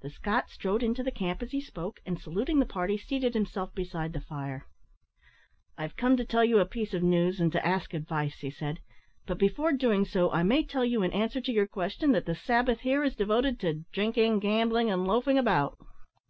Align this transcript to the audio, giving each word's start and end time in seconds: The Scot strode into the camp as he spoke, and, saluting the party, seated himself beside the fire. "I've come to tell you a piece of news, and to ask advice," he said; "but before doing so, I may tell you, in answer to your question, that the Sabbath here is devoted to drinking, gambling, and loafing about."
The 0.00 0.08
Scot 0.08 0.48
strode 0.48 0.82
into 0.82 1.02
the 1.02 1.10
camp 1.10 1.42
as 1.42 1.50
he 1.50 1.60
spoke, 1.60 2.00
and, 2.06 2.18
saluting 2.18 2.60
the 2.60 2.64
party, 2.64 2.96
seated 2.96 3.34
himself 3.34 3.74
beside 3.74 4.14
the 4.14 4.20
fire. 4.22 4.64
"I've 5.76 5.96
come 5.96 6.16
to 6.16 6.24
tell 6.24 6.42
you 6.42 6.60
a 6.60 6.64
piece 6.64 6.94
of 6.94 7.02
news, 7.02 7.40
and 7.42 7.52
to 7.52 7.66
ask 7.66 7.92
advice," 7.92 8.38
he 8.38 8.50
said; 8.50 8.80
"but 9.26 9.36
before 9.36 9.72
doing 9.72 10.06
so, 10.06 10.30
I 10.30 10.44
may 10.44 10.64
tell 10.64 10.86
you, 10.86 11.02
in 11.02 11.12
answer 11.12 11.42
to 11.42 11.52
your 11.52 11.66
question, 11.66 12.12
that 12.12 12.24
the 12.24 12.34
Sabbath 12.34 12.80
here 12.80 13.04
is 13.04 13.14
devoted 13.16 13.60
to 13.60 13.84
drinking, 13.92 14.38
gambling, 14.38 14.90
and 14.90 15.06
loafing 15.06 15.36
about." 15.36 15.76